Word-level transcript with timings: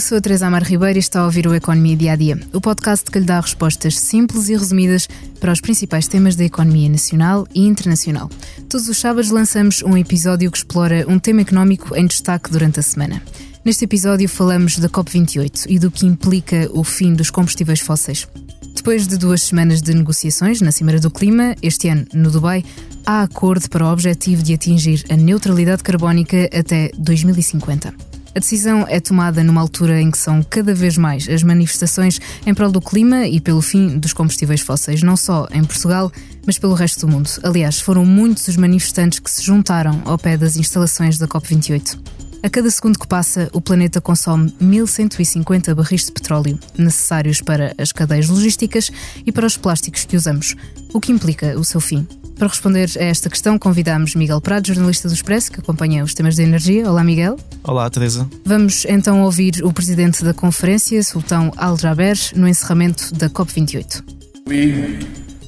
Olá, 0.00 0.06
sou 0.08 0.16
a 0.16 0.20
Teresa 0.22 0.46
Amar 0.46 0.62
Ribeiro 0.62 0.98
e 0.98 1.00
está 1.00 1.20
a 1.20 1.26
ouvir 1.26 1.46
o 1.46 1.54
Economia 1.54 1.94
Dia 1.94 2.12
a 2.12 2.16
Dia, 2.16 2.40
o 2.54 2.60
podcast 2.60 3.10
que 3.10 3.18
lhe 3.18 3.24
dá 3.26 3.38
respostas 3.38 3.98
simples 3.98 4.48
e 4.48 4.56
resumidas 4.56 5.06
para 5.38 5.52
os 5.52 5.60
principais 5.60 6.08
temas 6.08 6.34
da 6.34 6.42
economia 6.42 6.88
nacional 6.88 7.46
e 7.54 7.66
internacional. 7.66 8.30
Todos 8.66 8.88
os 8.88 8.96
sábados 8.96 9.30
lançamos 9.30 9.82
um 9.82 9.98
episódio 9.98 10.50
que 10.50 10.56
explora 10.56 11.04
um 11.06 11.18
tema 11.18 11.42
económico 11.42 11.94
em 11.94 12.06
destaque 12.06 12.50
durante 12.50 12.80
a 12.80 12.82
semana. 12.82 13.22
Neste 13.62 13.84
episódio 13.84 14.26
falamos 14.26 14.78
da 14.78 14.88
COP28 14.88 15.66
e 15.68 15.78
do 15.78 15.90
que 15.90 16.06
implica 16.06 16.70
o 16.72 16.82
fim 16.82 17.12
dos 17.12 17.28
combustíveis 17.28 17.80
fósseis. 17.80 18.26
Depois 18.74 19.06
de 19.06 19.18
duas 19.18 19.42
semanas 19.42 19.82
de 19.82 19.92
negociações 19.92 20.62
na 20.62 20.72
Cimeira 20.72 20.98
do 20.98 21.10
Clima, 21.10 21.54
este 21.60 21.90
ano 21.90 22.06
no 22.14 22.30
Dubai, 22.30 22.64
há 23.04 23.20
acordo 23.20 23.68
para 23.68 23.84
o 23.84 23.92
objetivo 23.92 24.42
de 24.42 24.54
atingir 24.54 25.04
a 25.10 25.16
neutralidade 25.16 25.82
carbónica 25.82 26.48
até 26.58 26.90
2050. 26.96 28.09
A 28.34 28.38
decisão 28.38 28.86
é 28.88 29.00
tomada 29.00 29.42
numa 29.42 29.60
altura 29.60 30.00
em 30.00 30.10
que 30.10 30.18
são 30.18 30.40
cada 30.42 30.72
vez 30.72 30.96
mais 30.96 31.28
as 31.28 31.42
manifestações 31.42 32.20
em 32.46 32.54
prol 32.54 32.70
do 32.70 32.80
clima 32.80 33.26
e 33.26 33.40
pelo 33.40 33.60
fim 33.60 33.98
dos 33.98 34.12
combustíveis 34.12 34.60
fósseis, 34.60 35.02
não 35.02 35.16
só 35.16 35.48
em 35.50 35.64
Portugal, 35.64 36.12
mas 36.46 36.56
pelo 36.56 36.74
resto 36.74 37.06
do 37.06 37.12
mundo. 37.12 37.28
Aliás, 37.42 37.80
foram 37.80 38.06
muitos 38.06 38.46
os 38.46 38.56
manifestantes 38.56 39.18
que 39.18 39.30
se 39.30 39.42
juntaram 39.42 40.00
ao 40.04 40.16
pé 40.16 40.36
das 40.36 40.56
instalações 40.56 41.18
da 41.18 41.26
COP28. 41.26 41.98
A 42.42 42.48
cada 42.48 42.70
segundo 42.70 42.98
que 42.98 43.06
passa, 43.06 43.50
o 43.52 43.60
planeta 43.60 44.00
consome 44.00 44.54
1150 44.60 45.74
barris 45.74 46.06
de 46.06 46.12
petróleo, 46.12 46.58
necessários 46.78 47.42
para 47.42 47.74
as 47.76 47.92
cadeias 47.92 48.28
logísticas 48.28 48.90
e 49.26 49.32
para 49.32 49.46
os 49.46 49.56
plásticos 49.56 50.04
que 50.04 50.16
usamos, 50.16 50.54
o 50.94 51.00
que 51.00 51.12
implica 51.12 51.58
o 51.58 51.64
seu 51.64 51.80
fim. 51.80 52.06
Para 52.40 52.48
responder 52.48 52.88
a 52.98 53.04
esta 53.04 53.28
questão, 53.28 53.58
convidamos 53.58 54.14
Miguel 54.14 54.40
Prado, 54.40 54.68
jornalista 54.68 55.06
do 55.06 55.12
Expresso, 55.12 55.52
que 55.52 55.60
acompanha 55.60 56.02
os 56.02 56.14
temas 56.14 56.36
de 56.36 56.42
energia. 56.42 56.88
Olá, 56.88 57.04
Miguel. 57.04 57.36
Olá, 57.62 57.90
Teresa. 57.90 58.26
Vamos 58.46 58.86
então 58.86 59.20
ouvir 59.20 59.62
o 59.62 59.70
presidente 59.74 60.24
da 60.24 60.32
conferência, 60.32 61.02
Sultão 61.02 61.52
Al-Jaber, 61.58 62.16
no 62.34 62.48
encerramento 62.48 63.12
da 63.14 63.28
COP28. 63.28 64.02
We 64.48 65.00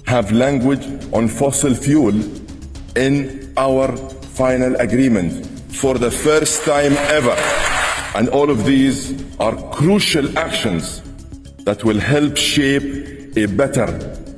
have 0.06 0.34
language 0.34 0.86
on 1.12 1.28
fossil 1.28 1.74
fuel 1.74 2.12
in 2.94 3.50
our 3.56 3.96
final 4.34 4.78
agreement 4.78 5.46
for 5.70 5.98
the 5.98 6.10
first 6.10 6.62
time 6.66 6.94
ever. 7.10 7.38
And 8.14 8.28
all 8.28 8.50
of 8.50 8.64
these 8.66 9.14
are 9.38 9.56
crucial 9.70 10.26
actions 10.36 11.02
that 11.64 11.86
will 11.86 11.98
help 11.98 12.36
shape 12.36 13.32
a 13.34 13.46
better, 13.46 13.86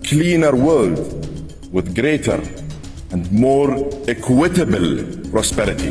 cleaner 0.04 0.54
world 0.54 1.23
with 1.74 1.92
greater 1.92 2.40
and 3.10 3.28
more 3.32 3.74
equitable 4.06 5.04
prosperity. 5.32 5.90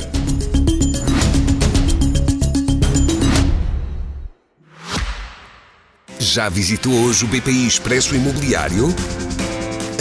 Já 6.17 6.47
visitou 6.47 6.93
hoje 7.03 7.25
o 7.25 7.27
BPI 7.27 7.67
Expresso 7.67 8.15
Imobiliário? 8.15 8.87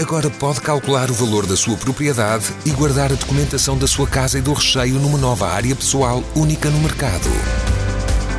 Agora 0.00 0.30
pode 0.30 0.60
calcular 0.60 1.10
o 1.10 1.14
valor 1.14 1.46
da 1.46 1.56
sua 1.56 1.76
propriedade 1.76 2.46
e 2.64 2.70
guardar 2.70 3.10
a 3.12 3.16
documentação 3.16 3.76
da 3.76 3.88
sua 3.88 4.06
casa 4.06 4.38
e 4.38 4.40
do 4.40 4.52
recheio 4.52 4.94
numa 4.94 5.18
nova 5.18 5.48
área 5.48 5.74
pessoal 5.74 6.22
única 6.36 6.70
no 6.70 6.78
mercado. 6.78 7.28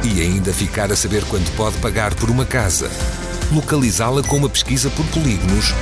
E 0.03 0.21
ainda 0.21 0.53
ficar 0.53 0.91
a 0.93 0.95
saber 0.95 1.25
quanto 1.25 1.51
pode 1.51 1.77
pagar 1.77 2.15
por 2.15 2.29
uma 2.29 2.45
casa. 2.45 2.89
Localizá-la 3.51 4.23
com 4.23 4.37
uma 4.37 4.49
pesquisa 4.49 4.89
por 4.89 5.05
polígonos 5.07 5.73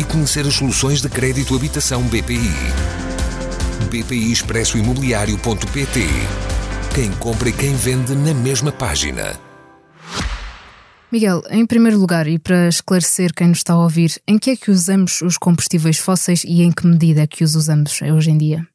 e 0.00 0.04
conhecer 0.04 0.46
as 0.46 0.54
soluções 0.54 1.02
de 1.02 1.10
crédito 1.10 1.54
habitação 1.54 2.02
BPI. 2.04 2.50
BPI 3.90 4.32
Expresso 4.32 4.78
Imobiliário.pt 4.78 6.06
Quem 6.94 7.12
compra 7.12 7.50
e 7.50 7.52
quem 7.52 7.74
vende 7.74 8.14
na 8.14 8.32
mesma 8.32 8.72
página. 8.72 9.38
Miguel, 11.12 11.42
em 11.50 11.66
primeiro 11.66 11.98
lugar, 11.98 12.26
e 12.26 12.38
para 12.38 12.68
esclarecer 12.68 13.34
quem 13.34 13.48
nos 13.48 13.58
está 13.58 13.74
a 13.74 13.82
ouvir, 13.82 14.18
em 14.26 14.38
que 14.38 14.50
é 14.50 14.56
que 14.56 14.70
usamos 14.70 15.20
os 15.20 15.36
combustíveis 15.36 15.98
fósseis 15.98 16.44
e 16.44 16.62
em 16.62 16.72
que 16.72 16.86
medida 16.86 17.22
é 17.22 17.26
que 17.26 17.44
os 17.44 17.54
usamos 17.54 18.00
hoje 18.00 18.30
em 18.30 18.38
dia? 18.38 18.69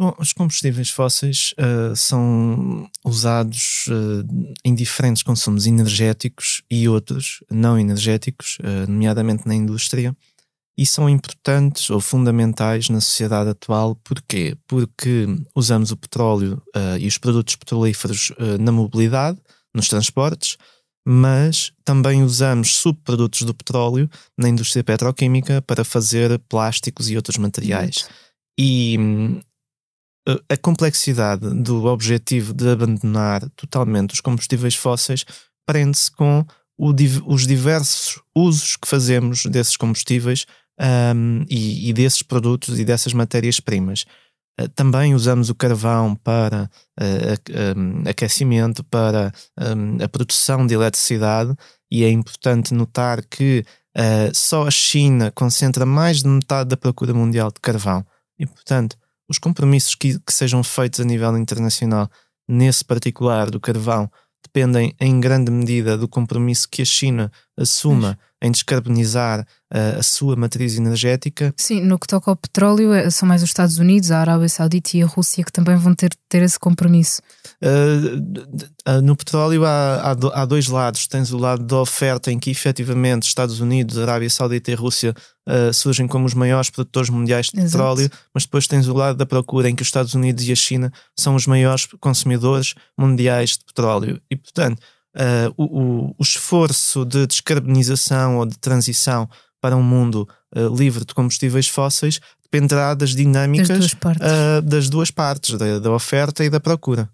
Bom, 0.00 0.14
os 0.18 0.32
combustíveis 0.32 0.88
fósseis 0.88 1.52
uh, 1.58 1.94
são 1.94 2.90
usados 3.04 3.86
uh, 3.88 4.54
em 4.64 4.74
diferentes 4.74 5.22
consumos 5.22 5.66
energéticos 5.66 6.62
e 6.70 6.88
outros 6.88 7.44
não 7.50 7.78
energéticos, 7.78 8.56
uh, 8.60 8.90
nomeadamente 8.90 9.46
na 9.46 9.54
indústria, 9.54 10.16
e 10.74 10.86
são 10.86 11.06
importantes 11.06 11.90
ou 11.90 12.00
fundamentais 12.00 12.88
na 12.88 12.98
sociedade 12.98 13.50
atual. 13.50 13.94
Porquê? 13.96 14.56
Porque 14.66 15.26
usamos 15.54 15.90
o 15.90 15.96
petróleo 15.98 16.62
e 16.98 17.06
os 17.06 17.18
produtos 17.18 17.54
petrolíferos 17.54 18.32
na 18.58 18.72
mobilidade, 18.72 19.38
nos 19.74 19.88
transportes, 19.88 20.56
mas 21.06 21.70
também 21.84 22.22
usamos 22.22 22.76
subprodutos 22.76 23.42
do 23.42 23.52
petróleo 23.52 24.08
na 24.38 24.48
indústria 24.48 24.82
petroquímica 24.82 25.60
para 25.60 25.84
fazer 25.84 26.38
plásticos 26.48 27.10
e 27.10 27.16
outros 27.16 27.36
materiais. 27.36 28.08
E 28.58 28.96
hum, 28.98 29.40
a 30.48 30.56
complexidade 30.56 31.48
do 31.62 31.86
objetivo 31.86 32.52
de 32.52 32.68
abandonar 32.68 33.48
totalmente 33.50 34.14
os 34.14 34.20
combustíveis 34.20 34.74
fósseis 34.74 35.24
prende-se 35.66 36.10
com 36.10 36.44
o, 36.76 36.94
os 37.26 37.46
diversos 37.46 38.20
usos 38.34 38.76
que 38.76 38.88
fazemos 38.88 39.44
desses 39.46 39.76
combustíveis 39.76 40.46
um, 41.14 41.44
e, 41.48 41.90
e, 41.90 41.92
desses 41.92 42.22
produtos 42.22 42.78
e 42.78 42.84
dessas 42.84 43.12
matérias-primas. 43.12 44.06
Uh, 44.58 44.68
também 44.70 45.14
usamos 45.14 45.50
o 45.50 45.54
carvão 45.54 46.14
para 46.14 46.70
uh, 46.98 48.08
aquecimento, 48.08 48.82
para 48.84 49.30
um, 49.58 50.02
a 50.02 50.08
produção 50.08 50.66
de 50.66 50.74
eletricidade, 50.74 51.54
e 51.90 52.02
é 52.02 52.10
importante 52.10 52.72
notar 52.72 53.22
que 53.26 53.64
uh, 53.96 54.34
só 54.34 54.66
a 54.66 54.70
China 54.70 55.30
concentra 55.30 55.84
mais 55.84 56.22
de 56.22 56.28
metade 56.28 56.70
da 56.70 56.76
procura 56.76 57.12
mundial 57.12 57.50
de 57.50 57.60
carvão. 57.60 58.04
E, 58.38 58.46
portanto, 58.46 58.96
os 59.30 59.38
compromissos 59.38 59.94
que, 59.94 60.18
que 60.18 60.32
sejam 60.32 60.62
feitos 60.64 60.98
a 60.98 61.04
nível 61.04 61.38
internacional, 61.38 62.10
nesse 62.48 62.84
particular 62.84 63.48
do 63.48 63.60
carvão, 63.60 64.10
dependem 64.44 64.92
em 65.00 65.20
grande 65.20 65.52
medida 65.52 65.96
do 65.96 66.08
compromisso 66.08 66.68
que 66.68 66.82
a 66.82 66.84
China 66.84 67.30
assuma 67.60 68.18
em 68.42 68.50
descarbonizar 68.50 69.40
uh, 69.40 69.98
a 69.98 70.02
sua 70.02 70.34
matriz 70.34 70.76
energética. 70.76 71.52
Sim, 71.58 71.82
no 71.82 71.98
que 71.98 72.06
toca 72.06 72.30
ao 72.30 72.36
petróleo, 72.36 72.94
eh, 72.94 73.10
são 73.10 73.28
mais 73.28 73.42
os 73.42 73.50
Estados 73.50 73.76
Unidos, 73.78 74.10
a 74.10 74.18
Arábia 74.18 74.48
Saudita 74.48 74.96
e 74.96 75.02
a 75.02 75.06
Rússia 75.06 75.44
que 75.44 75.52
também 75.52 75.76
vão 75.76 75.94
ter, 75.94 76.10
ter 76.26 76.42
esse 76.42 76.58
compromisso. 76.58 77.20
Uh, 77.62 79.02
no 79.02 79.14
petróleo 79.14 79.66
há, 79.66 79.96
há, 79.96 80.42
há, 80.42 80.44
dois 80.46 80.68
lados. 80.68 81.06
Tens 81.06 81.32
o 81.32 81.36
lado 81.36 81.62
da 81.62 81.80
oferta 81.80 82.32
em 82.32 82.38
que 82.38 82.50
efetivamente 82.50 83.26
Estados 83.26 83.60
Unidos, 83.60 83.98
Arábia 83.98 84.30
Saudita 84.30 84.70
e 84.70 84.74
Rússia 84.74 85.14
uh, 85.46 85.72
surgem 85.74 86.08
como 86.08 86.24
os 86.24 86.32
maiores 86.32 86.70
produtores 86.70 87.10
mundiais 87.10 87.50
de 87.50 87.60
Exato. 87.60 87.72
petróleo, 87.72 88.10
mas 88.32 88.44
depois 88.44 88.66
tens 88.66 88.88
o 88.88 88.94
lado 88.94 89.18
da 89.18 89.26
procura 89.26 89.68
em 89.68 89.74
que 89.74 89.82
os 89.82 89.88
Estados 89.88 90.14
Unidos 90.14 90.48
e 90.48 90.52
a 90.52 90.56
China 90.56 90.90
são 91.14 91.34
os 91.34 91.46
maiores 91.46 91.86
consumidores 92.00 92.74
mundiais 92.98 93.50
de 93.50 93.64
petróleo. 93.66 94.18
E 94.30 94.36
portanto, 94.36 94.80
uh, 95.16 95.52
o, 95.56 96.14
o, 96.18 96.22
esforço 96.22 97.04
de 97.04 97.26
descarbonização 97.26 98.38
ou 98.38 98.46
de 98.46 98.58
transição 98.58 99.28
para 99.60 99.76
um 99.76 99.82
mundo 99.82 100.28
uh, 100.54 100.74
livre 100.74 101.04
de 101.04 101.14
combustíveis 101.14 101.68
fósseis 101.68 102.20
dependerá 102.42 102.94
das 102.94 103.10
dinâmicas 103.10 103.68
das 103.68 103.78
duas 103.78 103.94
partes, 103.94 104.26
uh, 104.26 104.62
das 104.62 104.88
duas 104.88 105.10
partes 105.10 105.58
da, 105.58 105.78
da, 105.78 105.90
oferta 105.92 106.44
e 106.44 106.50
da 106.50 106.58
procura. 106.60 107.08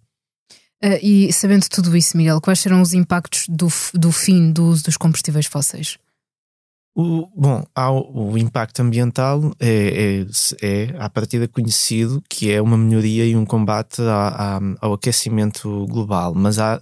e 1.03 1.33
sabendo 1.33 1.69
tudo 1.69 1.97
isso, 1.97 2.17
Miguel, 2.17 2.41
quais 2.41 2.61
serão 2.61 2.81
os 2.81 2.93
impactos 2.93 3.47
do, 3.49 3.69
do 3.95 4.13
fim 4.13 4.53
do 4.53 4.65
uso 4.67 4.85
dos 4.85 4.97
combustíveis 4.97 5.47
fósseis? 5.47 5.99
O, 6.99 7.29
bom, 7.37 7.63
há 7.75 7.91
o, 7.91 8.33
o 8.33 8.39
impacto 8.39 8.81
ambiental 8.81 9.53
é, 9.61 10.23
é, 10.23 10.67
é 10.67 10.97
à 10.99 11.11
partida 11.11 11.47
conhecido 11.47 12.23
que 12.27 12.51
é 12.51 12.63
uma 12.63 12.79
melhoria 12.79 13.27
e 13.27 13.37
um 13.37 13.45
combate 13.45 14.01
a, 14.01 14.57
a, 14.57 14.61
ao 14.81 14.95
aquecimento 14.95 15.87
global, 15.89 16.35
mas 16.35 16.59
há 16.59 16.81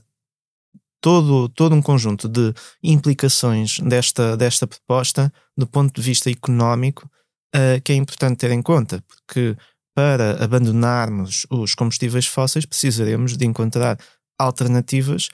todo, 1.05 1.51
todo 1.51 1.75
um 1.75 1.83
conjunto 1.83 2.27
de 2.27 2.55
implicações 2.83 3.79
desta, 3.79 4.39
desta 4.39 4.67
proposta 4.67 5.31
do 5.55 5.67
ponto 5.67 5.95
de 5.95 6.01
vista 6.01 6.31
económico 6.31 7.07
uh, 7.55 7.79
que 7.85 7.93
é 7.93 7.95
importante 7.95 8.39
ter 8.39 8.51
em 8.51 8.63
conta, 8.63 9.05
porque 9.07 9.55
para 9.95 10.43
abandonarmos 10.43 11.47
os 11.51 11.75
combustíveis 11.75 12.27
fósseis 12.27 12.65
precisaremos 12.65 13.37
de 13.37 13.45
encontrar 13.45 13.99
alternativas 14.39 15.29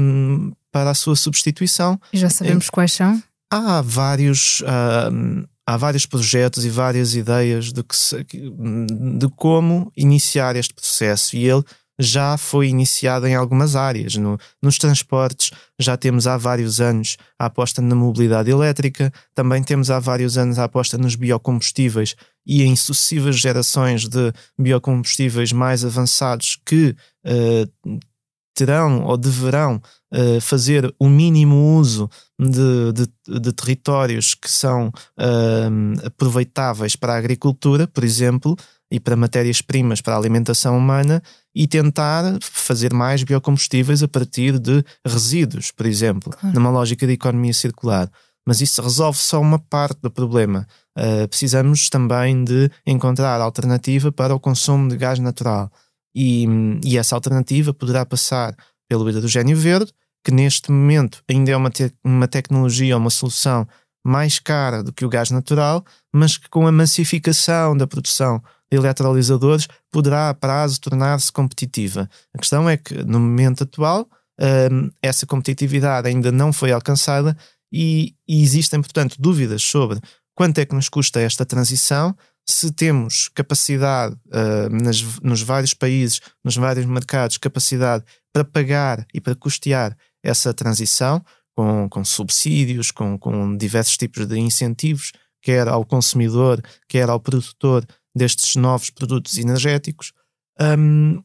um, 0.00 0.52
para 0.72 0.90
a 0.90 0.94
sua 0.94 1.14
substituição. 1.14 1.96
E 2.12 2.18
já 2.18 2.28
sabemos 2.28 2.68
quais 2.68 2.92
são? 2.92 3.22
Há 3.48 3.80
vários. 3.82 4.64
Um, 5.12 5.44
há 5.64 5.76
vários 5.76 6.06
projetos 6.06 6.64
e 6.64 6.70
várias 6.70 7.14
ideias 7.14 7.72
de, 7.72 7.84
que 7.84 7.96
se, 7.96 8.24
de 8.24 9.28
como 9.36 9.92
iniciar 9.96 10.56
este 10.56 10.74
processo 10.74 11.36
e 11.36 11.48
ele 11.48 11.62
já 11.98 12.36
foi 12.36 12.68
iniciada 12.68 13.28
em 13.28 13.34
algumas 13.34 13.76
áreas. 13.76 14.16
No, 14.16 14.38
nos 14.62 14.78
transportes, 14.78 15.50
já 15.78 15.96
temos 15.96 16.26
há 16.26 16.36
vários 16.36 16.80
anos 16.80 17.16
a 17.38 17.46
aposta 17.46 17.80
na 17.80 17.94
mobilidade 17.94 18.50
elétrica, 18.50 19.12
também 19.34 19.62
temos 19.62 19.90
há 19.90 19.98
vários 19.98 20.36
anos 20.36 20.58
a 20.58 20.64
aposta 20.64 20.98
nos 20.98 21.14
biocombustíveis 21.14 22.14
e 22.46 22.62
em 22.62 22.76
sucessivas 22.76 23.36
gerações 23.36 24.08
de 24.08 24.32
biocombustíveis 24.58 25.52
mais 25.52 25.84
avançados 25.84 26.58
que 26.64 26.94
uh, 27.26 27.98
terão 28.54 29.04
ou 29.04 29.16
deverão 29.16 29.82
uh, 30.12 30.40
fazer 30.40 30.94
o 30.98 31.08
mínimo 31.08 31.76
uso 31.76 32.08
de, 32.38 32.92
de, 32.92 33.40
de 33.40 33.52
territórios 33.52 34.34
que 34.34 34.50
são 34.50 34.88
uh, 34.88 36.06
aproveitáveis 36.06 36.94
para 36.96 37.14
a 37.14 37.18
agricultura, 37.18 37.86
por 37.86 38.04
exemplo, 38.04 38.56
e 38.94 39.00
para 39.00 39.16
matérias-primas 39.16 40.00
para 40.00 40.14
a 40.14 40.16
alimentação 40.16 40.78
humana 40.78 41.20
e 41.52 41.66
tentar 41.66 42.38
fazer 42.40 42.94
mais 42.94 43.24
biocombustíveis 43.24 44.04
a 44.04 44.08
partir 44.08 44.56
de 44.56 44.84
resíduos, 45.04 45.72
por 45.72 45.84
exemplo, 45.84 46.32
claro. 46.32 46.54
numa 46.54 46.70
lógica 46.70 47.04
de 47.04 47.14
economia 47.14 47.52
circular. 47.52 48.08
Mas 48.46 48.60
isso 48.60 48.80
resolve 48.80 49.18
só 49.18 49.40
uma 49.40 49.58
parte 49.58 49.98
do 50.00 50.12
problema. 50.12 50.64
Uh, 50.96 51.26
precisamos 51.26 51.88
também 51.88 52.44
de 52.44 52.70
encontrar 52.86 53.40
alternativa 53.40 54.12
para 54.12 54.32
o 54.32 54.38
consumo 54.38 54.88
de 54.88 54.96
gás 54.96 55.18
natural. 55.18 55.72
E, 56.14 56.46
e 56.84 56.96
essa 56.96 57.16
alternativa 57.16 57.74
poderá 57.74 58.06
passar 58.06 58.54
pelo 58.88 59.10
hidrogênio 59.10 59.56
verde, 59.56 59.92
que 60.24 60.30
neste 60.30 60.70
momento 60.70 61.20
ainda 61.28 61.50
é 61.50 61.56
uma, 61.56 61.68
te 61.68 61.92
uma 62.04 62.28
tecnologia, 62.28 62.96
uma 62.96 63.10
solução 63.10 63.66
mais 64.06 64.38
cara 64.38 64.84
do 64.84 64.92
que 64.92 65.04
o 65.04 65.08
gás 65.08 65.32
natural, 65.32 65.84
mas 66.14 66.36
que 66.36 66.48
com 66.48 66.64
a 66.64 66.70
massificação 66.70 67.76
da 67.76 67.88
produção 67.88 68.40
eletrolisadores 68.74 69.66
poderá 69.90 70.28
a 70.28 70.34
prazo 70.34 70.80
tornar-se 70.80 71.32
competitiva. 71.32 72.08
A 72.34 72.38
questão 72.38 72.68
é 72.68 72.76
que 72.76 72.94
no 73.04 73.20
momento 73.20 73.64
atual 73.64 74.08
um, 74.72 74.90
essa 75.02 75.26
competitividade 75.26 76.08
ainda 76.08 76.32
não 76.32 76.52
foi 76.52 76.72
alcançada 76.72 77.36
e, 77.72 78.14
existem, 78.28 78.80
portanto, 78.80 79.16
dúvidas 79.18 79.62
sobre 79.62 80.00
quanto 80.34 80.58
é 80.58 80.66
que 80.66 80.74
nos 80.74 80.88
custa 80.88 81.20
esta 81.20 81.44
transição, 81.44 82.14
se 82.46 82.70
temos 82.70 83.28
capacidade 83.28 84.16
nas, 84.70 85.02
nos 85.20 85.40
vários 85.40 85.72
países, 85.72 86.20
nos 86.44 86.56
vários 86.56 86.84
mercados, 86.84 87.38
capacidade 87.38 88.04
para 88.32 88.44
pagar 88.44 89.06
e 89.14 89.20
para 89.20 89.34
custear 89.34 89.96
essa 90.22 90.52
transição, 90.52 91.24
com, 91.56 91.88
com 91.88 92.04
subsídios, 92.04 92.90
com, 92.90 93.18
com 93.18 93.56
diversos 93.56 93.96
tipos 93.96 94.26
de 94.26 94.38
incentivos, 94.38 95.12
quer 95.40 95.68
ao 95.68 95.84
consumidor, 95.84 96.62
quer 96.88 97.08
ao 97.08 97.20
produtor 97.20 97.86
destes 98.14 98.56
novos 98.56 98.90
produtos 98.90 99.36
energéticos. 99.38 100.12
Um, 100.60 101.22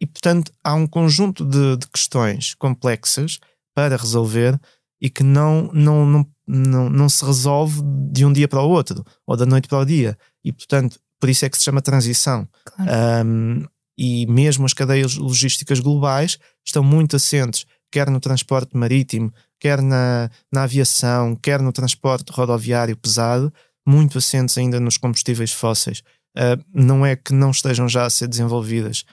e, 0.00 0.06
portanto, 0.06 0.52
há 0.64 0.74
um 0.74 0.86
conjunto 0.86 1.44
de, 1.44 1.76
de, 1.76 1.86
questões 1.88 2.54
complexas 2.54 3.38
para 3.74 3.96
resolver 3.96 4.58
e 5.00 5.10
que 5.10 5.22
não, 5.22 5.70
não, 5.72 6.06
não, 6.06 6.26
não, 6.46 6.90
não 6.90 7.08
se 7.08 7.24
resolve 7.24 7.80
de 8.10 8.24
um 8.24 8.32
dia 8.32 8.48
para 8.48 8.62
o 8.62 8.68
outro 8.68 9.04
ou 9.26 9.36
da 9.36 9.44
noite 9.44 9.68
para 9.68 9.78
o 9.78 9.84
dia. 9.84 10.16
E, 10.44 10.52
portanto, 10.52 10.98
por 11.18 11.28
isso 11.28 11.44
é 11.44 11.50
que 11.50 11.58
se 11.58 11.64
chama 11.64 11.82
transição. 11.82 12.48
Claro. 12.64 13.26
Um, 13.26 13.64
e 13.98 14.26
mesmo 14.26 14.64
as 14.64 14.72
cadeias 14.72 15.16
logísticas 15.16 15.78
globais 15.78 16.38
estão 16.64 16.82
muito 16.82 17.16
assentes, 17.16 17.66
quer 17.92 18.08
no 18.08 18.18
transporte 18.18 18.74
marítimo, 18.74 19.30
quer 19.58 19.82
na, 19.82 20.30
na 20.50 20.62
aviação, 20.62 21.36
quer 21.36 21.60
no 21.60 21.70
transporte 21.70 22.32
rodoviário 22.32 22.96
pesado, 22.96 23.52
muito 23.86 24.16
assentes 24.16 24.56
ainda 24.56 24.80
nos 24.80 24.96
combustíveis 24.96 25.52
fósseis. 25.52 26.02
Uh, 26.36 26.62
não 26.72 27.04
é 27.04 27.16
que 27.16 27.32
não 27.32 27.50
estejam 27.50 27.88
já 27.88 28.04
a 28.04 28.10
ser 28.10 28.28
desenvolvidas 28.28 29.04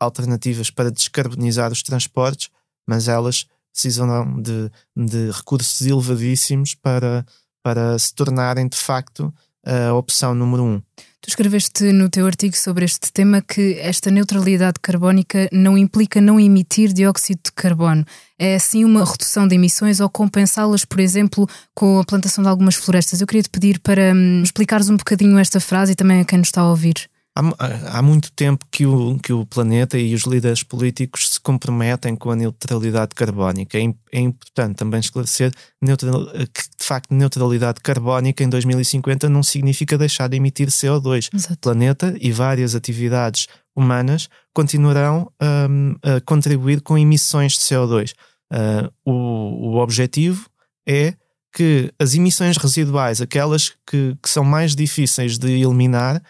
alternativas 0.00 0.70
para 0.70 0.90
descarbonizar 0.90 1.72
os 1.72 1.82
transportes, 1.82 2.50
mas 2.86 3.08
elas 3.08 3.46
precisam 3.72 4.40
de, 4.40 4.70
de 4.96 5.30
recursos 5.30 5.80
elevadíssimos 5.86 6.74
para, 6.74 7.24
para 7.62 7.98
se 7.98 8.14
tornarem 8.14 8.68
de 8.68 8.76
facto 8.76 9.32
a 9.64 9.92
opção 9.94 10.34
número 10.34 10.62
um. 10.62 10.82
Tu 11.26 11.30
escreveste 11.30 11.92
no 11.92 12.08
teu 12.08 12.24
artigo 12.24 12.56
sobre 12.56 12.84
este 12.84 13.12
tema 13.12 13.42
que 13.42 13.80
esta 13.80 14.12
neutralidade 14.12 14.78
carbónica 14.80 15.48
não 15.50 15.76
implica 15.76 16.20
não 16.20 16.38
emitir 16.38 16.92
dióxido 16.92 17.40
de 17.46 17.50
carbono. 17.50 18.04
É 18.38 18.54
assim 18.54 18.84
uma 18.84 19.04
redução 19.04 19.48
de 19.48 19.56
emissões 19.56 19.98
ou 19.98 20.08
compensá-las, 20.08 20.84
por 20.84 21.00
exemplo, 21.00 21.48
com 21.74 21.98
a 21.98 22.04
plantação 22.04 22.44
de 22.44 22.48
algumas 22.48 22.76
florestas. 22.76 23.20
Eu 23.20 23.26
queria 23.26 23.42
te 23.42 23.50
pedir 23.50 23.80
para 23.80 24.14
hum, 24.14 24.40
explicares 24.40 24.88
um 24.88 24.96
bocadinho 24.96 25.36
esta 25.36 25.58
frase 25.58 25.94
e 25.94 25.96
também 25.96 26.20
a 26.20 26.24
quem 26.24 26.38
nos 26.38 26.46
está 26.46 26.60
a 26.60 26.70
ouvir. 26.70 27.10
Há, 27.38 27.98
há, 27.98 28.02
muito 28.02 28.32
tempo 28.32 28.64
que 28.72 28.86
o, 28.86 29.18
que 29.18 29.30
o 29.30 29.44
planeta 29.44 29.98
e 29.98 30.14
os 30.14 30.22
líderes 30.22 30.62
políticos 30.62 31.34
se 31.34 31.40
comprometem 31.40 32.16
com 32.16 32.30
a 32.30 32.36
neutralidade 32.36 33.14
carbónica. 33.14 33.78
É, 33.78 33.82
é 34.10 34.20
importante 34.20 34.76
também 34.76 35.00
esclarecer 35.00 35.52
neutral, 35.82 36.26
que, 36.26 36.62
de 36.78 36.84
facto, 36.84 37.12
neutralidade 37.12 37.80
carbónica 37.80 38.42
em 38.42 38.48
2050 38.48 39.28
não 39.28 39.42
significa 39.42 39.98
deixar 39.98 40.28
de 40.28 40.38
emitir 40.38 40.68
CO2. 40.68 41.28
Exato. 41.34 41.52
O 41.52 41.58
planeta 41.58 42.16
e 42.18 42.32
várias 42.32 42.74
atividades 42.74 43.48
humanas 43.76 44.30
continuarão 44.54 45.30
um, 45.70 45.94
a 46.02 46.18
contribuir 46.22 46.80
com 46.80 46.96
emissões 46.96 47.52
de 47.52 47.58
CO2. 47.58 48.12
Uh, 48.50 48.90
o, 49.04 49.74
o 49.74 49.76
objetivo 49.76 50.48
é 50.88 51.12
que 51.52 51.92
as 51.98 52.14
emissões 52.14 52.56
residuais, 52.56 53.20
aquelas 53.20 53.74
que, 53.86 54.16
que 54.22 54.28
são 54.28 54.44
mais 54.44 54.74
difíceis 54.74 55.36
de 55.36 55.50
eliminar, 55.52 56.22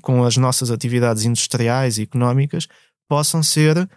com 0.00 0.24
as 0.24 0.36
nossas 0.36 0.70
atividades 0.70 1.24
industriais 1.24 1.98
e 1.98 2.02
económicas 2.02 2.66
possam 3.08 3.42
ser 3.42 3.88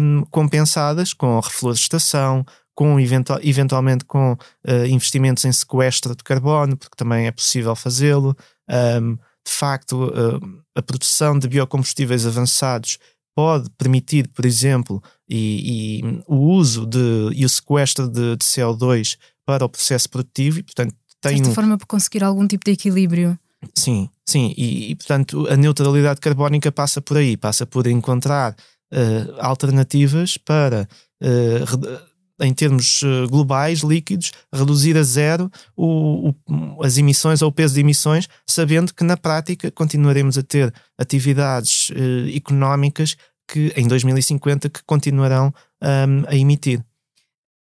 um, 0.00 0.24
compensadas 0.30 1.12
com 1.12 1.38
reflorestação, 1.40 2.44
com 2.74 2.98
eventual, 2.98 3.40
eventualmente 3.42 4.04
com 4.04 4.32
uh, 4.32 4.86
investimentos 4.88 5.44
em 5.44 5.52
sequestro 5.52 6.14
de 6.14 6.22
carbono, 6.22 6.76
porque 6.76 6.96
também 6.96 7.26
é 7.26 7.32
possível 7.32 7.74
fazê-lo. 7.74 8.36
Um, 8.68 9.14
de 9.14 9.52
facto, 9.52 10.04
uh, 10.04 10.62
a 10.76 10.82
produção 10.82 11.38
de 11.38 11.48
biocombustíveis 11.48 12.26
avançados 12.26 12.98
pode 13.34 13.70
permitir, 13.70 14.28
por 14.28 14.44
exemplo, 14.44 15.02
e, 15.28 16.00
e 16.00 16.22
o 16.26 16.36
uso 16.36 16.86
de, 16.86 17.30
e 17.34 17.44
o 17.44 17.48
sequestro 17.48 18.08
de, 18.08 18.36
de, 18.36 18.44
CO2 18.44 19.16
para 19.46 19.64
o 19.64 19.68
processo 19.68 20.08
produtivo, 20.10 20.58
e 20.58 20.62
portanto 20.62 20.94
tem. 21.20 21.34
De 21.34 21.38
certa 21.38 21.50
um... 21.50 21.54
forma, 21.54 21.78
para 21.78 21.86
conseguir 21.86 22.22
algum 22.24 22.46
tipo 22.46 22.64
de 22.64 22.72
equilíbrio. 22.72 23.38
Sim, 23.74 24.08
sim, 24.24 24.54
e, 24.56 24.90
e, 24.90 24.94
portanto 24.94 25.46
a 25.48 25.56
neutralidade 25.56 26.20
carbónica 26.20 26.70
passa 26.70 27.00
por 27.00 27.16
aí, 27.16 27.36
passa 27.36 27.66
por 27.66 27.86
encontrar 27.86 28.54
uh, 28.92 29.34
alternativas 29.40 30.36
para, 30.36 30.88
uh, 31.22 32.44
em 32.44 32.54
termos 32.54 33.02
uh, 33.02 33.28
globais, 33.28 33.80
líquidos, 33.80 34.32
reduzir 34.52 34.96
a 34.96 35.02
zero 35.02 35.50
o, 35.76 36.30
o, 36.48 36.84
as 36.84 36.98
emissões 36.98 37.42
ou 37.42 37.48
o 37.48 37.52
peso 37.52 37.74
de 37.74 37.80
emissões, 37.80 38.28
sabendo 38.46 38.94
que 38.94 39.02
na 39.02 39.16
prática 39.16 39.70
continuaremos 39.70 40.38
a 40.38 40.42
ter 40.42 40.72
atividades 40.96 41.90
económicas 42.34 43.16
que 43.50 43.72
em 43.76 43.88
2050 43.88 44.68
que 44.68 44.80
continuarão 44.84 45.52
um, 45.82 46.28
a 46.28 46.36
emitir. 46.36 46.84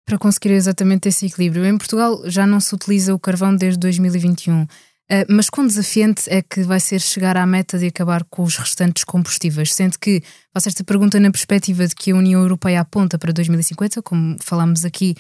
Para 0.05 0.19
conseguir 0.19 0.53
exatamente 0.53 1.09
esse 1.09 1.27
equilíbrio, 1.27 1.67
em 1.67 1.77
Portugal 1.77 2.23
já 2.25 2.47
não 2.47 2.61
se 2.61 2.75
utiliza 2.75 3.15
o 3.15 3.19
carvão 3.19 3.55
desde 3.55 3.79
2021. 3.79 4.67
Uh, 5.11 5.25
mas 5.29 5.49
quão 5.49 5.67
desafiante 5.67 6.29
é 6.29 6.43
que 6.43 6.63
vai 6.63 6.79
ser 6.79 7.01
chegar 7.01 7.37
à 7.37 7.47
meta 7.47 7.79
de 7.79 7.87
acabar 7.87 8.25
com 8.25 8.43
os 8.43 8.57
restantes 8.57 9.05
combustíveis? 9.05 9.73
Sendo 9.73 9.99
que 9.99 10.23
faço 10.53 10.69
esta 10.69 10.85
pergunta 10.85 11.19
na 11.19 11.31
perspectiva 11.31 11.87
de 11.87 11.95
que 11.95 12.11
a 12.11 12.17
União 12.17 12.43
Europeia 12.43 12.81
aponta 12.81 13.19
para 13.19 13.33
2050, 13.33 14.03
como 14.03 14.37
falámos 14.43 14.85
aqui 14.85 15.15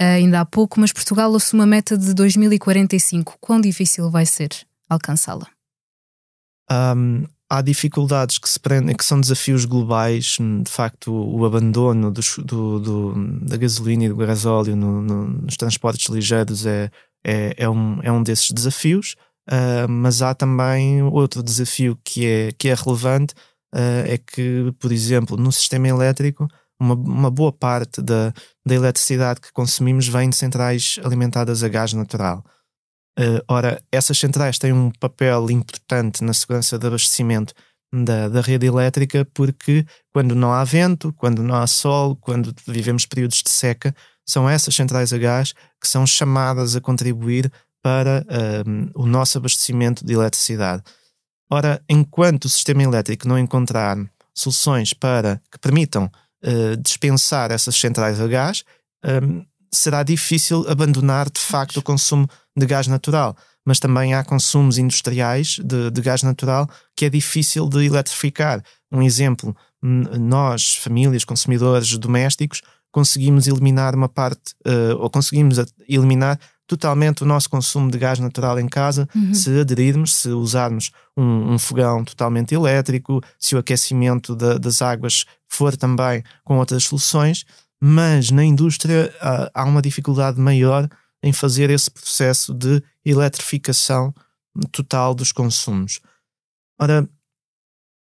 uh, 0.00 0.04
ainda 0.04 0.40
há 0.40 0.44
pouco, 0.46 0.80
mas 0.80 0.92
Portugal 0.92 1.34
assume 1.34 1.62
a 1.62 1.66
meta 1.66 1.98
de 1.98 2.14
2045. 2.14 3.36
Quão 3.38 3.60
difícil 3.60 4.10
vai 4.10 4.24
ser 4.24 4.48
alcançá-la? 4.88 5.46
Um, 6.70 7.26
há 7.48 7.60
dificuldades 7.60 8.38
que 8.38 8.48
se 8.48 8.58
prendem, 8.58 8.96
que 8.96 9.04
são 9.04 9.20
desafios 9.20 9.64
globais. 9.64 10.38
De 10.62 10.70
facto, 10.70 11.12
o, 11.12 11.44
abandono 11.44 12.10
do, 12.10 12.20
do, 12.38 12.80
do, 12.80 13.38
da 13.46 13.56
gasolina 13.56 14.04
e 14.04 14.08
do 14.08 14.16
gasóleo 14.16 14.74
no, 14.74 15.02
no, 15.02 15.28
nos 15.42 15.56
transportes 15.56 16.08
ligeiros 16.08 16.66
é, 16.66 16.90
é, 17.24 17.54
é, 17.58 17.68
um, 17.68 18.00
é 18.02 18.10
um 18.10 18.22
desses 18.22 18.50
desafios. 18.50 19.16
Uh, 19.50 19.88
mas 19.88 20.22
há 20.22 20.34
também 20.34 21.02
outro 21.02 21.42
desafio 21.42 21.98
que 22.02 22.26
é, 22.26 22.52
que 22.52 22.68
é 22.68 22.74
relevante, 22.74 23.34
uh, 23.74 24.06
é 24.06 24.18
que, 24.18 24.72
por 24.78 24.90
exemplo, 24.90 25.36
no 25.36 25.52
sistema 25.52 25.88
elétrico, 25.88 26.48
uma, 26.80 26.94
uma 26.94 27.30
boa 27.30 27.52
parte 27.52 28.00
da, 28.00 28.32
da 28.66 28.74
eletricidade 28.74 29.40
que 29.40 29.52
consumimos 29.52 30.08
vem 30.08 30.30
de 30.30 30.36
centrais 30.36 30.98
alimentadas 31.04 31.62
a 31.62 31.68
gás 31.68 31.92
natural. 31.92 32.44
Uh, 33.18 33.40
ora, 33.46 33.80
essas 33.92 34.18
centrais 34.18 34.58
têm 34.58 34.72
um 34.72 34.90
papel 34.90 35.50
importante 35.50 36.24
na 36.24 36.32
segurança 36.32 36.78
de 36.78 36.86
abastecimento 36.86 37.54
da, 38.02 38.28
da 38.28 38.40
rede 38.40 38.66
elétrica, 38.66 39.24
porque 39.32 39.86
quando 40.12 40.34
não 40.34 40.52
há 40.52 40.64
vento, 40.64 41.12
quando 41.12 41.42
não 41.42 41.54
há 41.54 41.66
sol, 41.66 42.16
quando 42.16 42.52
vivemos 42.66 43.06
períodos 43.06 43.42
de 43.42 43.50
seca, 43.50 43.94
são 44.26 44.48
essas 44.48 44.74
centrais 44.74 45.12
a 45.12 45.18
gás 45.18 45.52
que 45.80 45.86
são 45.86 46.06
chamadas 46.06 46.74
a 46.74 46.80
contribuir 46.80 47.52
para 47.84 48.24
um, 48.66 48.90
o 48.94 49.06
nosso 49.06 49.36
abastecimento 49.36 50.06
de 50.06 50.14
eletricidade. 50.14 50.82
Ora, 51.50 51.82
enquanto 51.86 52.46
o 52.46 52.48
sistema 52.48 52.82
elétrico 52.82 53.28
não 53.28 53.38
encontrar 53.38 53.98
soluções 54.34 54.94
para 54.94 55.38
que 55.52 55.58
permitam 55.58 56.10
uh, 56.42 56.76
dispensar 56.78 57.50
essas 57.50 57.76
centrais 57.76 58.18
a 58.18 58.26
gás, 58.26 58.64
um, 59.04 59.44
será 59.70 60.02
difícil 60.02 60.64
abandonar 60.66 61.28
de 61.28 61.38
facto 61.38 61.76
o 61.76 61.82
consumo 61.82 62.26
de 62.56 62.64
gás 62.64 62.86
natural. 62.86 63.36
Mas 63.66 63.78
também 63.78 64.14
há 64.14 64.24
consumos 64.24 64.78
industriais 64.78 65.58
de, 65.62 65.90
de 65.90 66.00
gás 66.00 66.22
natural 66.22 66.66
que 66.96 67.04
é 67.04 67.10
difícil 67.10 67.68
de 67.68 67.84
eletrificar. 67.84 68.62
um 68.90 69.02
exemplo, 69.02 69.54
nós, 69.82 70.76
famílias, 70.76 71.22
consumidores 71.22 71.98
domésticos, 71.98 72.62
conseguimos 72.90 73.46
eliminar 73.46 73.94
uma 73.94 74.08
parte, 74.08 74.54
uh, 74.66 74.96
ou 74.98 75.10
conseguimos 75.10 75.58
eliminar 75.86 76.40
totalmente 76.66 77.22
o 77.22 77.26
nosso 77.26 77.48
consumo 77.50 77.90
de 77.90 77.98
gás 77.98 78.18
natural 78.18 78.58
em 78.58 78.68
casa 78.68 79.08
uhum. 79.14 79.34
se 79.34 79.60
aderirmos, 79.60 80.14
se 80.16 80.28
usarmos 80.30 80.90
um, 81.16 81.52
um, 81.52 81.58
fogão 81.58 82.04
totalmente 82.04 82.54
elétrico, 82.54 83.20
se 83.38 83.54
o 83.54 83.58
aquecimento 83.58 84.34
da, 84.34 84.56
das 84.56 84.80
águas 84.80 85.24
for 85.48 85.76
também 85.76 86.22
com 86.42 86.58
outras 86.58 86.84
soluções, 86.84 87.44
mas 87.80 88.30
na 88.30 88.44
indústria 88.44 89.12
uh, 89.16 89.50
há 89.52 89.64
uma 89.64 89.82
dificuldade 89.82 90.40
maior 90.40 90.88
em 91.22 91.32
fazer 91.32 91.70
esse 91.70 91.90
processo 91.90 92.54
de 92.54 92.82
eletrificação 93.04 94.14
total 94.70 95.14
dos 95.14 95.32
consumos. 95.32 96.00
Ora, 96.80 97.08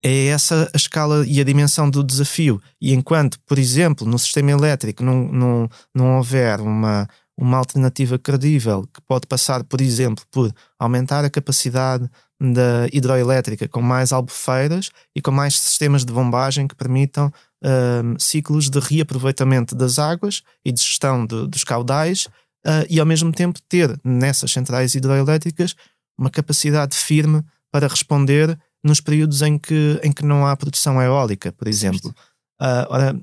é 0.03 0.27
essa 0.27 0.69
a 0.73 0.77
escala 0.77 1.25
e 1.25 1.39
a 1.39 1.43
dimensão 1.43 1.89
do 1.89 2.03
desafio. 2.03 2.61
E 2.81 2.93
enquanto, 2.93 3.39
por 3.45 3.57
exemplo, 3.57 4.05
no 4.05 4.19
sistema 4.19 4.51
elétrico 4.51 5.01
não, 5.01 5.31
não, 5.31 5.69
não 5.95 6.17
houver 6.17 6.59
uma, 6.59 7.07
uma 7.37 7.57
alternativa 7.57 8.17
credível 8.19 8.87
que 8.93 9.01
pode 9.01 9.27
passar, 9.27 9.63
por 9.63 9.81
exemplo, 9.81 10.23
por 10.31 10.53
aumentar 10.77 11.25
a 11.25 11.29
capacidade 11.29 12.09
da 12.39 12.87
hidroelétrica 12.91 13.67
com 13.67 13.81
mais 13.81 14.11
albufeiras 14.11 14.91
e 15.15 15.21
com 15.21 15.31
mais 15.31 15.59
sistemas 15.59 16.03
de 16.03 16.13
bombagem 16.13 16.67
que 16.67 16.75
permitam 16.75 17.27
uh, 17.27 18.19
ciclos 18.19 18.69
de 18.69 18.79
reaproveitamento 18.79 19.75
das 19.75 19.97
águas 19.97 20.43
e 20.63 20.71
de 20.71 20.81
gestão 20.81 21.25
de, 21.25 21.47
dos 21.47 21.63
caudais 21.63 22.27
uh, 22.65 22.85
e 22.89 22.99
ao 22.99 23.05
mesmo 23.05 23.31
tempo 23.31 23.59
ter 23.67 23.99
nessas 24.03 24.51
centrais 24.51 24.93
hidroelétricas 24.93 25.75
uma 26.17 26.29
capacidade 26.29 26.95
firme 26.95 27.43
para 27.71 27.87
responder 27.87 28.57
nos 28.83 28.99
períodos 28.99 29.41
em 29.41 29.57
que, 29.57 29.99
em 30.03 30.11
que 30.11 30.25
não 30.25 30.45
há 30.45 30.55
produção 30.55 31.01
eólica, 31.01 31.51
por 31.53 31.67
exemplo. 31.67 32.13
Uh, 32.61 32.85
ora, 32.89 33.15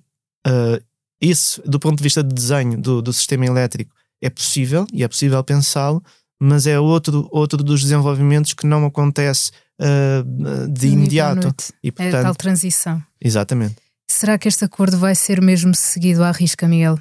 uh, 0.47 0.83
isso, 1.21 1.63
do 1.67 1.79
ponto 1.79 1.99
de 1.99 2.03
vista 2.03 2.25
de 2.25 2.35
desenho 2.35 2.81
do, 2.81 3.03
do 3.03 3.13
sistema 3.13 3.45
elétrico, 3.45 3.95
é 4.23 4.31
possível 4.31 4.87
e 4.93 5.03
é 5.03 5.09
possível 5.09 5.43
pensá-lo, 5.43 6.03
mas 6.41 6.67
é 6.67 6.79
outro, 6.79 7.29
outro 7.31 7.63
dos 7.63 7.83
desenvolvimentos 7.83 8.55
que 8.55 8.67
não 8.67 8.85
acontece 8.87 9.51
uh, 9.81 10.69
de 10.69 10.89
imediato. 10.89 11.55
E, 11.83 11.93
portanto, 11.93 12.15
é 12.15 12.21
a 12.21 12.23
tal 12.23 12.35
transição. 12.35 13.03
Exatamente. 13.21 13.77
Será 14.11 14.39
que 14.39 14.49
este 14.49 14.65
acordo 14.65 14.99
vai 14.99 15.15
ser 15.15 15.41
mesmo 15.41 15.75
seguido 15.75 16.25
à 16.25 16.33
risca, 16.33 16.67
Miguel? 16.67 16.99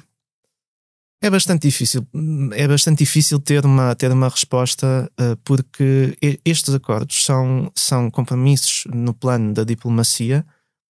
É 1.22 1.28
bastante 1.28 1.68
difícil, 1.68 2.06
é 2.54 2.66
bastante 2.66 3.00
difícil 3.00 3.38
ter 3.38 3.66
uma, 3.66 3.94
ter 3.94 4.10
uma 4.10 4.28
resposta 4.28 5.10
uh, 5.20 5.36
porque 5.44 6.16
estes 6.44 6.72
acordos 6.72 7.24
são, 7.24 7.70
são 7.74 8.10
compromissos 8.10 8.84
no 8.86 9.12
plano 9.12 9.52
da 9.52 9.62
diplomacia 9.62 10.46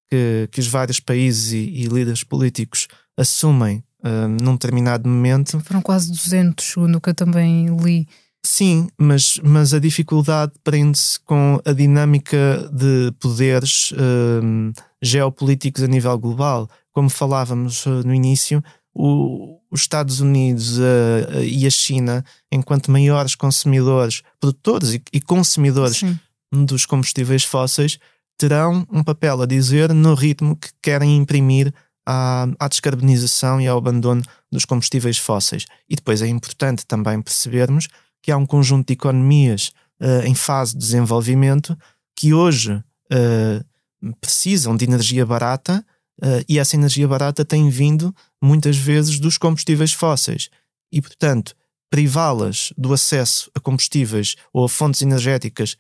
que, 0.09 0.49
que 0.53 0.61
os 0.61 0.69
vários 0.69 1.01
países 1.01 1.53
e, 1.53 1.57
e 1.57 1.87
líderes 1.87 2.23
políticos 2.23 2.87
assumem 3.17 3.83
uh, 4.05 4.29
num 4.43 4.53
determinado 4.53 5.09
momento. 5.09 5.61
Foram 5.61 5.83
quase 5.83 6.11
200, 6.11 6.65
segundo 6.65 7.01
que 7.01 7.11
eu 7.11 7.15
também 7.15 7.67
li. 7.77 8.07
Sim, 8.45 8.89
mas, 8.99 9.39
mas 9.45 9.75
a 9.75 9.79
dificuldade 9.79 10.53
prende-se 10.65 11.21
com 11.21 11.61
a 11.65 11.73
dinâmica 11.73 12.71
de 12.73 13.13
poderes 13.21 13.93
uh, 13.93 14.73
geopolíticos 15.03 15.83
a 15.83 15.87
nível 15.87 16.19
global. 16.19 16.69
Como 16.93 17.09
falávamos 17.09 17.85
no 17.87 18.15
início, 18.15 18.63
o, 18.95 19.59
os 19.71 19.83
Estados 19.83 20.21
Unidos 20.21 20.79
uh, 20.79 21.43
e 21.43 21.67
a 21.67 21.71
China, 21.71 22.25
enquanto 22.51 22.91
maiores 22.91 23.35
consumidores, 23.35 24.23
produtores 24.41 24.95
e, 24.95 25.03
e 25.13 25.21
consumidores 25.21 25.99
Sim. 25.99 26.19
dos 26.51 26.87
combustíveis 26.87 27.45
fósseis, 27.45 27.99
terão 28.39 28.87
um 28.91 29.03
papel 29.03 29.43
a 29.43 29.47
dizer 29.47 29.93
no 29.93 30.15
ritmo 30.15 30.57
que 30.57 30.71
querem 30.83 31.17
imprimir 31.17 31.73
à, 32.11 32.49
à 32.59 32.69
descarbonização 32.69 33.61
e 33.61 33.69
ao 33.69 33.79
abandono 33.79 34.23
dos 34.51 34.65
combustíveis 34.65 35.19
fósseis. 35.19 35.67
E 35.89 35.95
depois 35.95 36.23
é 36.23 36.27
importante 36.27 36.85
também 36.85 37.23
percebermos 37.23 37.89
que 38.23 38.33
há 38.33 38.37
um 38.37 38.47
conjunto 38.47 38.89
de 38.89 38.95
economias 38.95 39.73
uh, 40.01 40.27
em 40.27 40.35
fase 40.35 40.73
de 40.73 40.79
desenvolvimento 40.79 41.79
que 42.17 42.35
hoje 42.35 42.73
uh, 42.73 44.15
precisam 44.21 44.77
de 44.77 44.85
energia 44.85 45.25
barata 45.25 45.85
Uh, 46.23 46.45
e 46.47 46.59
essa 46.59 46.77
energia 46.77 47.09
barata 47.09 47.47
tem 47.47 47.71
vindo 47.71 48.15
muitas 48.43 48.77
vezes 48.77 49.19
dos 49.19 49.39
combustíveis 49.39 49.95
fósseis. 49.95 50.51
E, 50.93 51.01
portanto, 51.01 51.55
privá-las 51.89 52.73
do 52.77 52.93
acesso 52.93 53.51
a 53.55 53.61
combustíveis 53.61 54.37
ou 54.53 54.65
a 54.65 54.69
fontes 54.69 55.01
energéticas 55.01 55.77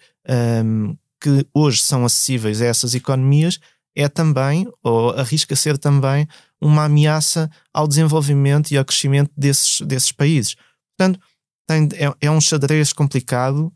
um, 0.64 0.96
que 1.20 1.46
hoje 1.52 1.82
são 1.82 2.06
acessíveis 2.06 2.62
a 2.62 2.66
essas 2.66 2.94
economias 2.94 3.60
é 3.94 4.08
também, 4.08 4.66
ou 4.82 5.10
arrisca 5.10 5.56
ser 5.56 5.78
também, 5.78 6.26
uma 6.60 6.84
ameaça 6.84 7.50
ao 7.72 7.88
desenvolvimento 7.88 8.70
e 8.70 8.78
ao 8.78 8.84
crescimento 8.84 9.30
desses, 9.36 9.80
desses 9.80 10.12
países. 10.12 10.56
Portanto, 10.96 11.20
tem, 11.66 11.88
é, 11.94 12.26
é, 12.26 12.30
um 12.30 12.40
xadrez 12.40 12.92
complicado. 12.92 13.72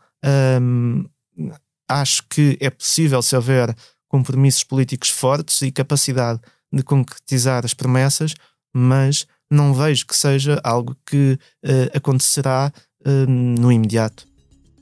Acho 1.88 2.22
que 2.28 2.56
é 2.60 2.70
possível, 2.70 3.20
se 3.22 3.36
houver 3.36 3.74
compromissos 4.08 4.64
políticos 4.64 5.10
fortes 5.10 5.62
e 5.62 5.72
capacidade 5.72 6.40
de 6.72 6.82
concretizar 6.82 7.64
as 7.64 7.74
promessas, 7.74 8.34
mas 8.74 9.26
não 9.50 9.74
vejo 9.74 10.06
que 10.06 10.16
seja 10.16 10.60
algo 10.64 10.96
que 11.06 11.38
uh, 11.64 11.96
acontecerá 11.96 12.72
uh, 13.06 13.30
no 13.30 13.70
imediato. 13.70 14.26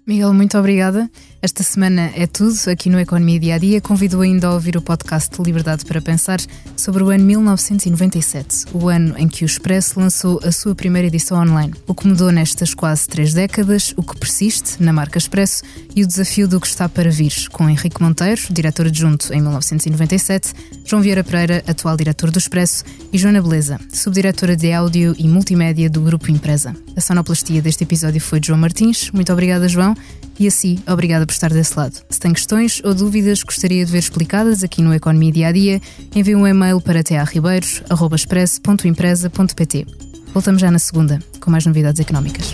Miguel, 0.05 0.35
muito 0.35 0.59
obrigada. 0.59 1.09
Esta 1.41 1.63
semana 1.63 2.13
é 2.17 2.27
tudo 2.27 2.57
aqui 2.69 2.89
no 2.91 2.99
Economia 2.99 3.39
Dia 3.39 3.55
a 3.55 3.59
Dia. 3.59 3.81
Convido 3.81 4.21
ainda 4.21 4.49
a 4.49 4.55
ouvir 4.55 4.77
o 4.77 4.83
podcast 4.83 5.41
Liberdade 5.41 5.85
para 5.85 6.01
Pensar 6.01 6.41
sobre 6.77 7.05
o 7.05 7.11
ano 7.11 7.25
1997, 7.25 8.67
o 8.73 8.89
ano 8.89 9.17
em 9.17 9.29
que 9.29 9.45
o 9.45 9.47
Expresso 9.47 9.99
lançou 9.99 10.41
a 10.45 10.51
sua 10.51 10.75
primeira 10.75 11.07
edição 11.07 11.41
online. 11.41 11.73
O 11.87 11.95
que 11.95 12.07
mudou 12.07 12.33
nestas 12.33 12.75
quase 12.75 13.09
três 13.09 13.33
décadas, 13.33 13.95
o 13.97 14.03
que 14.03 14.17
persiste 14.19 14.83
na 14.83 14.93
marca 14.93 15.19
Expresso 15.19 15.63
e 15.95 16.03
o 16.03 16.07
desafio 16.07 16.49
do 16.49 16.61
que 16.61 16.67
está 16.67 16.89
para 16.89 17.11
vir, 17.11 17.33
com 17.51 17.69
Henrique 17.69 18.03
Monteiro, 18.03 18.41
diretor 18.51 18.87
adjunto 18.87 19.33
em 19.33 19.41
1997, 19.41 20.53
João 20.85 21.03
Vieira 21.03 21.23
Pereira, 21.23 21.63
atual 21.67 21.97
diretor 21.97 22.31
do 22.31 22.39
Expresso, 22.39 22.85
e 23.13 23.19
Joana 23.19 23.43
Beleza, 23.43 23.81
subdiretora 23.93 24.57
de 24.57 24.73
áudio 24.73 25.15
e 25.19 25.29
multimédia 25.29 25.91
do 25.91 26.01
Grupo 26.01 26.31
Empresa. 26.31 26.75
A 26.97 27.01
sonoplastia 27.01 27.61
deste 27.61 27.85
episódio 27.85 28.21
foi 28.21 28.41
de 28.41 28.49
João 28.49 28.59
Martins. 28.59 29.11
Muito 29.11 29.33
obrigada, 29.33 29.69
João. 29.69 29.97
E 30.39 30.47
assim, 30.47 30.79
obrigada 30.89 31.27
por 31.27 31.33
estar 31.33 31.53
desse 31.53 31.79
lado. 31.79 32.01
Se 32.09 32.19
tem 32.19 32.33
questões 32.33 32.81
ou 32.85 32.95
dúvidas 32.95 33.43
que 33.43 33.47
gostaria 33.47 33.85
de 33.85 33.93
ver 33.93 33.99
explicadas 33.99 34.65
aqui 34.65 34.81
no 34.83 34.95
Economia 34.95 35.31
Dia 35.31 35.49
a 35.49 35.53
Dia, 35.53 35.79
envie 36.15 36.35
um 36.35 36.47
e-mail 36.47 36.81
para 36.81 37.03
tearribeiros.express.empresa.pt. 37.03 39.87
Voltamos 40.33 40.59
já 40.61 40.71
na 40.71 40.79
segunda, 40.79 41.19
com 41.41 41.51
mais 41.51 41.67
novidades 41.67 42.01
económicas. 42.01 42.53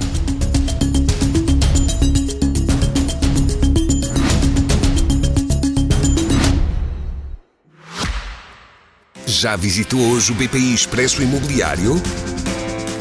Já 9.26 9.54
visitou 9.54 10.00
hoje 10.00 10.32
o 10.32 10.34
BPI 10.34 10.74
Expresso 10.74 11.22
Imobiliário? 11.22 12.02